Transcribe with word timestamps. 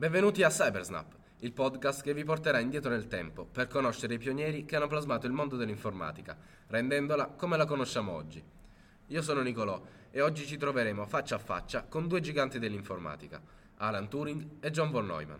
Benvenuti 0.00 0.42
a 0.42 0.48
Cybersnap, 0.48 1.12
il 1.40 1.52
podcast 1.52 2.02
che 2.02 2.14
vi 2.14 2.24
porterà 2.24 2.58
indietro 2.58 2.88
nel 2.88 3.06
tempo 3.06 3.44
per 3.44 3.68
conoscere 3.68 4.14
i 4.14 4.18
pionieri 4.18 4.64
che 4.64 4.76
hanno 4.76 4.86
plasmato 4.86 5.26
il 5.26 5.34
mondo 5.34 5.56
dell'informatica, 5.56 6.38
rendendola 6.68 7.26
come 7.26 7.58
la 7.58 7.66
conosciamo 7.66 8.12
oggi. 8.12 8.42
Io 9.08 9.20
sono 9.20 9.42
Nicolò 9.42 9.78
e 10.10 10.22
oggi 10.22 10.46
ci 10.46 10.56
troveremo 10.56 11.04
faccia 11.04 11.34
a 11.34 11.38
faccia 11.38 11.82
con 11.82 12.08
due 12.08 12.22
giganti 12.22 12.58
dell'informatica, 12.58 13.42
Alan 13.76 14.08
Turing 14.08 14.46
e 14.60 14.70
John 14.70 14.90
von 14.90 15.04
Neumann. 15.04 15.38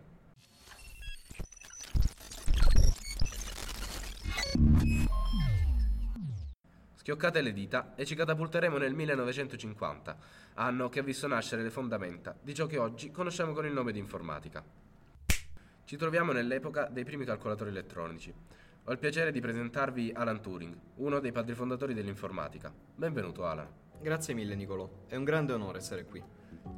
Schioccate 7.01 7.41
le 7.41 7.55
dita 7.55 7.95
e 7.95 8.05
ci 8.05 8.15
catapulteremo 8.15 8.77
nel 8.77 8.93
1950, 8.93 10.19
anno 10.57 10.91
che 10.91 10.99
ha 11.01 11.03
visto 11.03 11.27
nascere 11.27 11.63
le 11.63 11.71
fondamenta 11.71 12.37
di 12.39 12.53
ciò 12.53 12.67
che 12.67 12.77
oggi 12.77 13.11
conosciamo 13.11 13.55
con 13.55 13.65
il 13.65 13.73
nome 13.73 13.91
di 13.91 13.99
informatica. 13.99 14.63
Ci 15.83 15.97
troviamo 15.97 16.33
nell'epoca 16.33 16.91
dei 16.93 17.05
primi 17.05 17.25
calcolatori 17.25 17.71
elettronici. 17.71 18.31
Ho 18.85 18.93
il 18.93 18.99
piacere 18.99 19.33
di 19.33 19.41
presentarvi 19.41 20.13
Alan 20.15 20.43
Turing, 20.43 20.77
uno 20.97 21.21
dei 21.21 21.33
padri 21.33 21.55
fondatori 21.55 21.95
dell'informatica. 21.95 22.71
Benvenuto 22.95 23.47
Alan. 23.47 23.67
Grazie 23.99 24.35
mille 24.35 24.55
Nicolò, 24.55 24.87
è 25.07 25.17
un 25.17 25.25
grande 25.25 25.55
onore 25.55 25.79
essere 25.79 26.05
qui. 26.05 26.23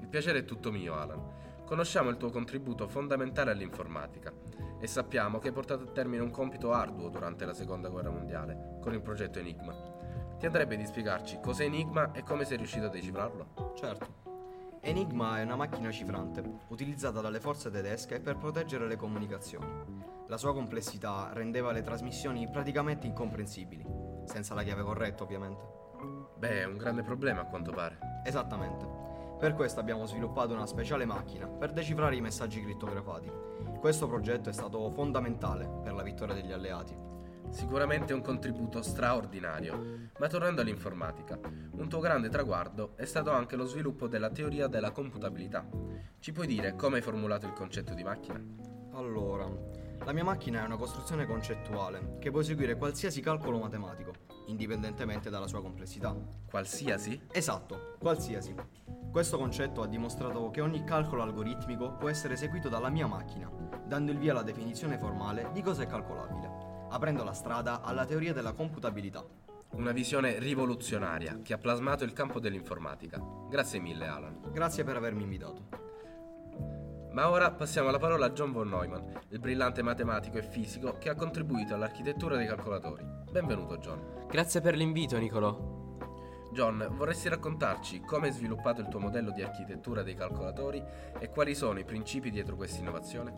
Il 0.03 0.07
piacere 0.07 0.39
è 0.39 0.45
tutto 0.45 0.71
mio 0.71 0.95
Alan. 0.95 1.65
Conosciamo 1.65 2.11
il 2.11 2.17
tuo 2.17 2.31
contributo 2.31 2.87
fondamentale 2.87 3.51
all'informatica 3.51 4.33
e 4.81 4.87
sappiamo 4.87 5.41
che 5.41 5.49
hai 5.49 5.53
portato 5.53 5.83
a 5.83 5.91
termine 5.91 6.23
un 6.23 6.31
compito 6.31 6.73
arduo 6.73 7.09
durante 7.09 7.45
la 7.45 7.55
seconda 7.55 7.89
guerra 7.89 8.11
mondiale 8.11 8.79
con 8.81 8.93
il 8.93 9.03
progetto 9.03 9.41
Enigma. 9.41 9.92
Ti 10.43 10.49
andrebbe 10.49 10.77
di 10.77 10.85
spiegarci 10.85 11.39
cos'è 11.41 11.67
Enigma 11.67 12.11
e 12.11 12.25
come 12.25 12.45
sei 12.45 12.57
riuscito 12.57 12.87
a 12.87 12.89
decifrarlo? 12.89 13.75
Certo. 13.77 14.81
Enigma 14.81 15.39
è 15.39 15.45
una 15.45 15.55
macchina 15.55 15.93
cifrante, 15.93 16.43
utilizzata 16.67 17.21
dalle 17.21 17.39
forze 17.39 17.71
tedesche 17.71 18.19
per 18.19 18.39
proteggere 18.39 18.89
le 18.89 18.97
comunicazioni. 18.97 19.71
La 20.27 20.37
sua 20.37 20.53
complessità 20.53 21.31
rendeva 21.33 21.71
le 21.71 21.83
trasmissioni 21.83 22.51
praticamente 22.51 23.07
incomprensibili, 23.07 23.87
senza 24.25 24.55
la 24.55 24.65
chiave 24.65 24.83
corretta 24.83 25.23
ovviamente. 25.23 25.65
Beh, 26.39 26.63
è 26.63 26.65
un 26.65 26.77
grande 26.77 27.05
problema 27.05 27.43
a 27.43 27.47
quanto 27.47 27.71
pare. 27.71 27.99
Esattamente. 28.25 28.85
Per 29.39 29.55
questo 29.55 29.79
abbiamo 29.79 30.07
sviluppato 30.07 30.55
una 30.55 30.67
speciale 30.67 31.05
macchina 31.05 31.47
per 31.47 31.71
decifrare 31.73 32.17
i 32.17 32.21
messaggi 32.21 32.61
crittografati. 32.61 33.31
Questo 33.79 34.09
progetto 34.09 34.49
è 34.49 34.53
stato 34.53 34.91
fondamentale 34.91 35.69
per 35.85 35.93
la 35.93 36.03
vittoria 36.03 36.35
degli 36.35 36.51
alleati. 36.51 37.11
Sicuramente 37.51 38.13
un 38.13 38.23
contributo 38.23 38.83
straordinario, 38.83 40.11
ma 40.19 40.27
tornando 40.29 40.61
all'informatica, 40.63 41.39
un 41.73 41.89
tuo 41.89 42.01
grande 42.01 42.29
traguardo 42.29 42.93
è 42.97 43.05
stato 43.05 43.31
anche 43.31 43.57
lo 43.57 43.67
sviluppo 43.67 44.07
della 44.07 44.31
teoria 44.31 44.69
della 44.69 44.91
computabilità. 44.91 45.67
Ci 46.19 46.33
puoi 46.33 46.47
dire 46.47 46.75
come 46.75 46.97
hai 46.97 47.03
formulato 47.03 47.47
il 47.47 47.53
concetto 47.53 47.95
di 47.95 48.03
macchina? 48.03 48.43
Allora, 48.93 49.47
la 50.05 50.13
mia 50.13 50.25
macchina 50.25 50.63
è 50.63 50.67
una 50.67 50.77
costruzione 50.77 51.27
concettuale 51.27 52.17
che 52.19 52.31
può 52.31 52.41
eseguire 52.41 52.77
qualsiasi 52.77 53.21
calcolo 53.21 53.59
matematico, 53.59 54.13
indipendentemente 54.47 55.31
dalla 55.31 55.47
sua 55.47 55.63
complessità. 55.63 56.17
Qualsiasi? 56.49 57.21
Esatto, 57.31 57.97
qualsiasi. 57.99 58.55
Questo 59.11 59.37
concetto 59.37 59.83
ha 59.83 59.87
dimostrato 59.87 60.51
che 60.51 60.61
ogni 60.63 60.85
calcolo 60.85 61.23
algoritmico 61.23 61.97
può 61.97 62.09
essere 62.09 62.35
eseguito 62.35 62.69
dalla 62.69 62.89
mia 62.89 63.07
macchina, 63.07 63.51
dando 63.87 64.11
il 64.11 64.19
via 64.19 64.33
alla 64.33 64.43
definizione 64.43 64.99
formale 64.99 65.51
di 65.53 65.61
cosa 65.61 65.83
è 65.83 65.87
calcolabile 65.87 66.62
aprendo 66.93 67.25
la 67.25 67.33
strada 67.33 67.81
alla 67.81 68.05
teoria 68.05 68.35
della 68.35 68.53
computabilità. 68.53 69.25
Una 69.71 69.93
visione 69.93 70.39
rivoluzionaria 70.39 71.41
che 71.43 71.55
ha 71.55 71.59
plasmato 71.59 72.05
il 72.05 72.13
campo 72.13 72.39
dell'informatica. 72.39 73.19
Grazie 73.49 73.81
mille 73.81 74.07
Alan. 74.07 74.51
Grazie 74.53 74.85
per 74.85 74.97
avermi 74.97 75.23
invitato. 75.23 75.81
Ma 77.13 77.31
ora 77.31 77.51
passiamo 77.51 77.91
la 77.91 77.99
parola 77.99 78.27
a 78.27 78.31
John 78.31 78.53
von 78.53 78.69
Neumann, 78.69 79.09
il 79.29 79.39
brillante 79.39 79.83
matematico 79.83 80.39
e 80.39 80.43
fisico 80.43 80.99
che 80.99 81.09
ha 81.09 81.15
contribuito 81.15 81.75
all'architettura 81.75 82.37
dei 82.37 82.47
calcolatori. 82.47 83.05
Benvenuto 83.31 83.79
John. 83.79 84.27
Grazie 84.29 84.61
per 84.61 84.77
l'invito 84.77 85.17
Nicolò. 85.19 85.81
John, 86.53 86.87
vorresti 86.93 87.31
raccontarci 87.31 88.01
come 88.01 88.27
hai 88.27 88.33
sviluppato 88.33 88.83
il 88.83 88.89
tuo 88.89 89.01
modello 89.01 89.31
di 89.31 89.43
architettura 89.43 90.03
dei 90.03 90.15
calcolatori 90.15 90.83
e 91.19 91.29
quali 91.31 91.55
sono 91.55 91.79
i 91.79 91.85
principi 91.85 92.31
dietro 92.31 92.57
questa 92.57 92.81
innovazione? 92.81 93.33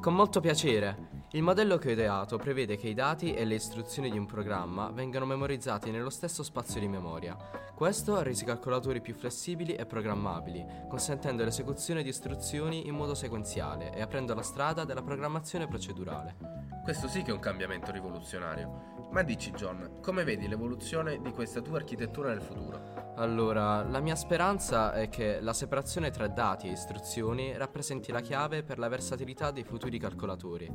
Con 0.00 0.14
molto 0.14 0.40
piacere. 0.40 1.10
Il 1.32 1.42
modello 1.42 1.78
che 1.78 1.88
ho 1.88 1.92
ideato 1.92 2.36
prevede 2.36 2.76
che 2.76 2.88
i 2.88 2.94
dati 2.94 3.34
e 3.34 3.44
le 3.44 3.54
istruzioni 3.54 4.10
di 4.10 4.18
un 4.18 4.26
programma 4.26 4.90
vengano 4.90 5.24
memorizzati 5.24 5.90
nello 5.90 6.10
stesso 6.10 6.42
spazio 6.42 6.80
di 6.80 6.88
memoria. 6.88 7.36
Questo 7.74 8.16
ha 8.16 8.22
reso 8.22 8.42
i 8.42 8.46
calcolatori 8.46 9.00
più 9.00 9.14
flessibili 9.14 9.74
e 9.74 9.86
programmabili, 9.86 10.64
consentendo 10.88 11.42
l'esecuzione 11.42 12.02
di 12.02 12.10
istruzioni 12.10 12.86
in 12.86 12.94
modo 12.94 13.14
sequenziale 13.14 13.92
e 13.94 14.02
aprendo 14.02 14.34
la 14.34 14.42
strada 14.42 14.84
della 14.84 15.02
programmazione 15.02 15.66
procedurale. 15.66 16.36
Questo 16.82 17.08
sì 17.08 17.22
che 17.22 17.30
è 17.30 17.34
un 17.34 17.40
cambiamento 17.40 17.90
rivoluzionario. 17.90 19.08
Ma 19.10 19.22
dici 19.22 19.50
John, 19.52 20.00
come 20.00 20.24
vedi 20.24 20.48
l'evoluzione 20.48 21.20
di 21.20 21.30
questa 21.32 21.60
tua 21.60 21.78
architettura 21.78 22.28
nel 22.28 22.42
futuro? 22.42 23.01
Allora, 23.22 23.84
la 23.84 24.00
mia 24.00 24.16
speranza 24.16 24.92
è 24.92 25.08
che 25.08 25.40
la 25.40 25.52
separazione 25.52 26.10
tra 26.10 26.26
dati 26.26 26.66
e 26.66 26.72
istruzioni 26.72 27.56
rappresenti 27.56 28.10
la 28.10 28.20
chiave 28.20 28.64
per 28.64 28.80
la 28.80 28.88
versatilità 28.88 29.52
dei 29.52 29.62
futuri 29.62 29.96
calcolatori. 29.96 30.68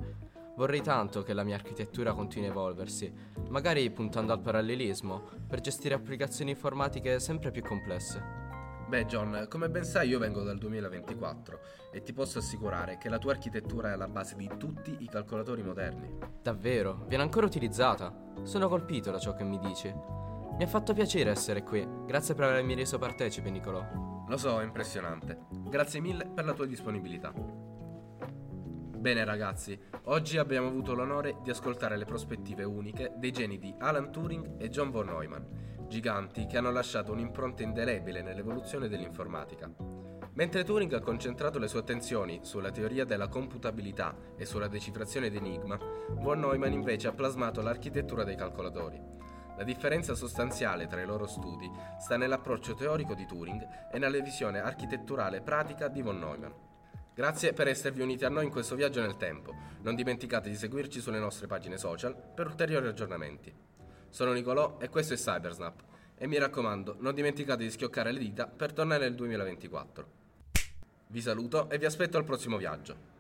Vorrei 0.56 0.82
tanto 0.82 1.24
che 1.24 1.34
la 1.34 1.44
mia 1.44 1.56
architettura 1.56 2.14
continui 2.14 2.48
a 2.48 2.52
evolversi, 2.52 3.14
magari 3.50 3.92
puntando 3.92 4.32
al 4.32 4.40
parallelismo, 4.40 5.24
per 5.46 5.60
gestire 5.60 5.96
applicazioni 5.96 6.52
informatiche 6.52 7.20
sempre 7.20 7.52
più 7.52 7.64
complesse. 7.64 8.24
Beh 8.88 9.06
John, 9.08 9.48
come 9.50 9.70
ben 9.70 9.84
sai 9.84 10.08
io 10.08 10.18
vengo 10.18 10.42
dal 10.44 10.58
2024 10.58 11.60
e 11.92 12.02
ti 12.02 12.14
posso 12.14 12.40
assicurare 12.40 12.98
che 12.98 13.10
la 13.10 13.18
tua 13.18 13.34
architettura 13.34 13.90
è 13.90 13.92
alla 13.92 14.08
base 14.08 14.38
di 14.38 14.50
tutti 14.58 14.96
i 15.00 15.10
calcolatori 15.10 15.64
moderni. 15.64 16.18
Davvero? 16.42 17.04
Viene 17.10 17.24
ancora 17.24 17.46
utilizzata? 17.46 18.16
Sono 18.44 18.70
colpito 18.70 19.12
da 19.12 19.20
ciò 19.20 19.36
che 19.36 19.44
mi 19.44 19.60
dici. 19.60 19.94
Mi 20.58 20.64
ha 20.64 20.68
fatto 20.68 20.94
piacere 20.94 21.30
essere 21.30 21.62
qui, 21.62 21.88
grazie 22.08 22.34
per 22.34 22.46
avermi 22.46 22.74
reso 22.74 22.98
partecipe 22.98 23.52
Nicolò. 23.52 23.86
Lo 24.28 24.38
so, 24.38 24.60
è 24.60 24.64
impressionante. 24.64 25.46
Grazie 25.52 26.00
mille 26.00 26.26
per 26.26 26.46
la 26.46 26.54
tua 26.54 26.66
disponibilità. 26.66 27.32
Bene 28.98 29.24
ragazzi, 29.24 29.80
oggi 30.06 30.40
abbiamo 30.40 30.68
avuto 30.68 30.96
l'onore 30.96 31.38
di 31.44 31.52
ascoltare 31.52 31.96
le 31.96 32.06
prospettive 32.06 32.64
uniche 32.64 33.14
dei 33.18 33.32
geni 33.32 33.60
di 33.60 33.72
Alan 33.78 34.12
Turing 34.12 34.60
e 34.60 34.70
John 34.70 34.90
von 34.90 35.06
Neumann 35.06 35.44
giganti 35.88 36.46
che 36.46 36.58
hanno 36.58 36.72
lasciato 36.72 37.12
un'impronta 37.12 37.64
indelebile 37.64 38.22
nell'evoluzione 38.22 38.88
dell'informatica. 38.88 39.72
Mentre 40.34 40.64
Turing 40.64 40.94
ha 40.94 41.00
concentrato 41.00 41.58
le 41.58 41.68
sue 41.68 41.80
attenzioni 41.80 42.40
sulla 42.44 42.72
teoria 42.72 43.06
della 43.06 43.28
computabilità 43.28 44.16
e 44.36 44.46
sulla 44.46 44.68
decifrazione 44.68 45.30
d'enigma, 45.30 45.80
von 46.12 46.40
Neumann 46.40 46.74
invece 46.74 47.08
ha 47.08 47.14
plasmato 47.14 47.62
l'architettura 47.62 48.24
dei 48.24 48.36
calcolatori. 48.36 49.17
La 49.58 49.64
differenza 49.64 50.14
sostanziale 50.14 50.86
tra 50.86 51.02
i 51.02 51.06
loro 51.06 51.26
studi 51.26 51.68
sta 52.00 52.16
nell'approccio 52.16 52.76
teorico 52.76 53.16
di 53.16 53.26
Turing 53.26 53.90
e 53.92 53.98
nella 53.98 54.22
visione 54.22 54.60
architetturale 54.60 55.42
pratica 55.42 55.88
di 55.88 56.04
von 56.04 56.20
Neumann. 56.20 56.52
Grazie 57.16 57.54
per 57.54 57.68
esservi 57.68 58.04
uniti 58.04 58.24
a 58.24 58.30
noi 58.30 58.46
in 58.46 58.52
questo 58.52 58.76
viaggio 58.76 59.02
nel 59.02 59.18
tempo. 59.18 59.56
Non 59.82 59.96
dimenticate 59.96 60.50
di 60.50 60.56
seguirci 60.56 61.00
sulle 61.00 61.18
nostre 61.18 61.48
pagine 61.48 61.80
social 61.80 62.16
per 62.16 62.46
ulteriori 62.46 62.86
aggiornamenti. 62.86 63.52
Sono 64.10 64.32
Nicolò 64.32 64.78
e 64.80 64.90
questo 64.90 65.16
è 65.16 65.18
Cybersnap. 65.18 65.82
E 66.16 66.28
mi 66.28 66.38
raccomando, 66.38 66.98
non 67.00 67.16
dimenticate 67.16 67.64
di 67.64 67.72
schioccare 67.72 68.12
le 68.12 68.20
dita 68.20 68.46
per 68.46 68.74
tornare 68.74 69.06
nel 69.06 69.16
2024. 69.16 70.08
Vi 71.08 71.22
saluto 71.22 71.68
e 71.72 71.80
vi 71.80 71.86
aspetto 71.86 72.18
al 72.18 72.26
prossimo 72.26 72.58
viaggio. 72.58 73.16